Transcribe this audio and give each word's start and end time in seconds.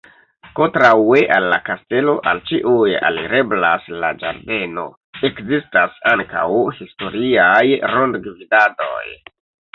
Kontraŭe 0.59 1.19
al 1.33 1.43
la 1.51 1.59
kastelo 1.67 2.15
al 2.31 2.41
ĉiuj 2.51 2.95
alireblas 3.09 3.85
la 4.05 4.09
ĝardeno; 4.25 4.87
ekzistas 5.31 6.01
ankaŭ 6.15 6.49
historiaj 6.81 7.63
rondgivdadoj. 7.95 9.07